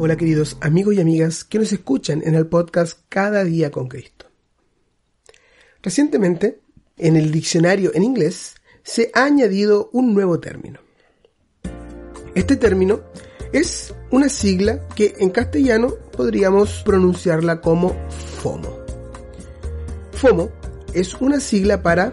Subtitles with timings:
[0.00, 4.26] Hola queridos amigos y amigas que nos escuchan en el podcast Cada día con Cristo.
[5.82, 6.60] Recientemente,
[6.96, 10.78] en el diccionario en inglés, se ha añadido un nuevo término.
[12.36, 13.00] Este término
[13.52, 17.92] es una sigla que en castellano podríamos pronunciarla como
[18.40, 18.78] FOMO.
[20.12, 20.48] FOMO
[20.94, 22.12] es una sigla para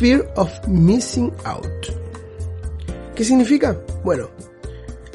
[0.00, 1.92] Fear of Missing Out.
[3.14, 3.80] ¿Qué significa?
[4.02, 4.30] Bueno,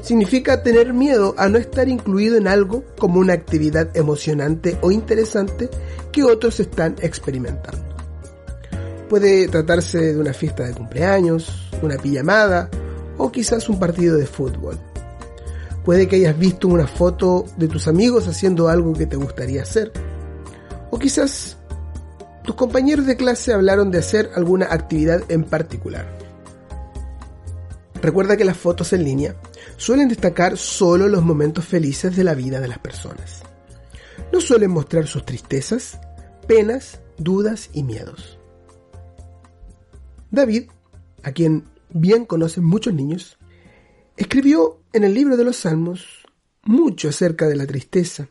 [0.04, 5.70] significa tener miedo a no estar incluido en algo como una actividad emocionante o interesante
[6.12, 7.96] que otros están experimentando.
[9.10, 12.70] Puede tratarse de una fiesta de cumpleaños, una pijamada
[13.18, 14.78] o quizás un partido de fútbol.
[15.86, 19.92] Puede que hayas visto una foto de tus amigos haciendo algo que te gustaría hacer.
[20.90, 21.58] O quizás
[22.44, 26.23] tus compañeros de clase hablaron de hacer alguna actividad en particular.
[28.04, 29.38] Recuerda que las fotos en línea
[29.78, 33.44] suelen destacar solo los momentos felices de la vida de las personas.
[34.30, 36.02] No suelen mostrar sus tristezas,
[36.46, 38.38] penas, dudas y miedos.
[40.32, 40.70] David,
[41.24, 43.38] a quien bien conocen muchos niños,
[44.18, 46.26] escribió en el libro de los Salmos
[46.64, 48.28] mucho acerca de la tristeza,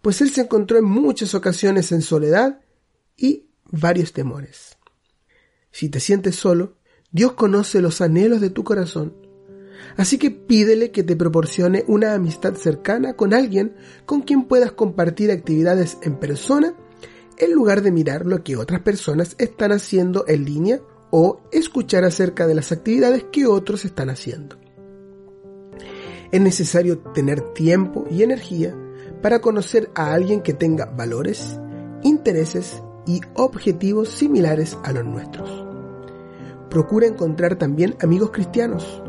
[0.00, 2.60] pues él se encontró en muchas ocasiones en soledad
[3.14, 4.78] y varios temores.
[5.70, 6.78] Si te sientes solo,
[7.16, 9.14] Dios conoce los anhelos de tu corazón,
[9.96, 15.30] así que pídele que te proporcione una amistad cercana con alguien con quien puedas compartir
[15.30, 16.74] actividades en persona
[17.38, 22.46] en lugar de mirar lo que otras personas están haciendo en línea o escuchar acerca
[22.46, 24.58] de las actividades que otros están haciendo.
[26.32, 28.76] Es necesario tener tiempo y energía
[29.22, 31.58] para conocer a alguien que tenga valores,
[32.02, 35.65] intereses y objetivos similares a los nuestros.
[36.76, 39.02] Procura encontrar también amigos cristianos.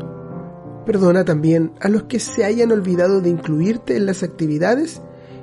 [0.86, 5.02] Perdona también a los que se hayan olvidado de incluirte en las actividades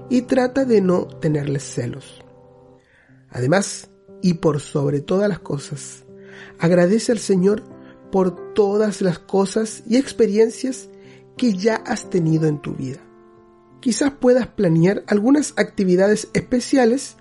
[0.09, 2.23] y trata de no tenerles celos.
[3.29, 3.91] Además,
[4.23, 6.03] y por sobre todas las cosas,
[6.57, 7.61] agradece al Señor
[8.11, 10.89] por todas las cosas y experiencias
[11.37, 13.01] que ya has tenido en tu vida.
[13.81, 17.17] Quizás puedas planear algunas actividades especiales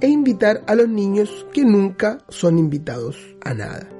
[0.00, 3.99] e invitar a los niños que nunca son invitados a nada.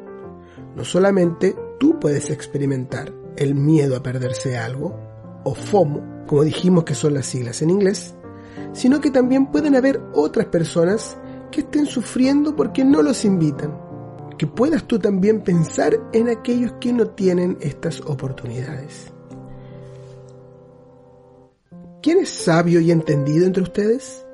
[0.81, 4.99] No solamente tú puedes experimentar el miedo a perderse algo,
[5.45, 8.15] o FOMO, como dijimos que son las siglas en inglés,
[8.73, 11.19] sino que también pueden haber otras personas
[11.53, 13.79] que estén sufriendo porque no los invitan.
[14.39, 19.13] Que puedas tú también pensar en aquellos que no tienen estas oportunidades.
[22.03, 24.25] ¿Quién es sabio y entendido entre ustedes?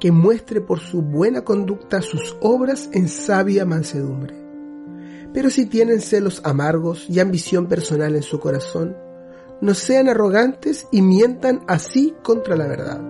[0.00, 4.45] Que muestre por su buena conducta sus obras en sabia mansedumbre.
[5.36, 8.96] Pero si tienen celos amargos y ambición personal en su corazón,
[9.60, 13.02] no sean arrogantes y mientan así contra la verdad.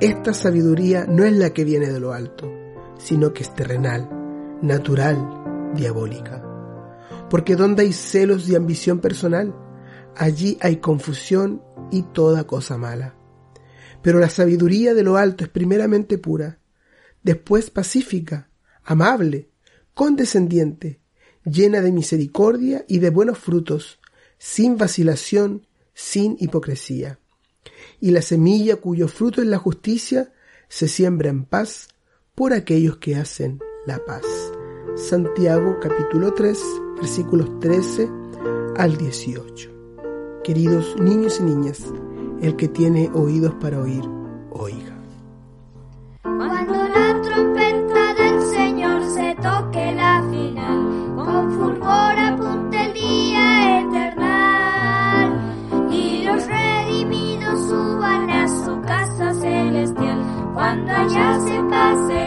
[0.00, 2.52] Esta sabiduría no es la que viene de lo alto,
[2.98, 4.08] sino que es terrenal,
[4.62, 6.42] natural, diabólica.
[7.30, 9.54] Porque donde hay celos y ambición personal,
[10.16, 11.62] allí hay confusión
[11.92, 13.14] y toda cosa mala.
[14.02, 16.58] Pero la sabiduría de lo alto es primeramente pura,
[17.22, 18.50] después pacífica,
[18.82, 19.50] amable,
[19.94, 21.01] condescendiente,
[21.44, 23.98] llena de misericordia y de buenos frutos,
[24.38, 27.18] sin vacilación, sin hipocresía.
[28.00, 30.32] Y la semilla cuyo fruto es la justicia
[30.68, 31.88] se siembra en paz
[32.34, 34.24] por aquellos que hacen la paz.
[34.96, 36.58] Santiago capítulo 3
[36.96, 38.08] versículos 13
[38.76, 39.70] al 18.
[40.44, 41.82] Queridos niños y niñas,
[42.40, 44.04] el que tiene oídos para oír,
[44.50, 44.98] oiga.
[60.72, 62.21] cuando ya se pase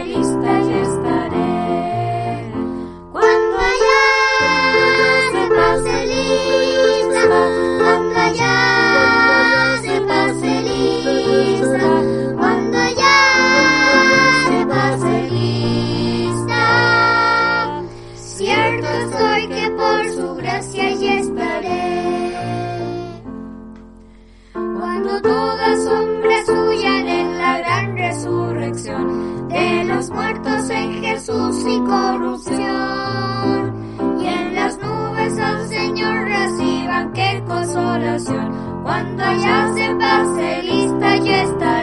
[31.86, 33.74] corrupción.
[34.20, 38.82] Y en las nubes al Señor reciban qué consolación.
[38.82, 41.75] Cuando allá se pase lista y está.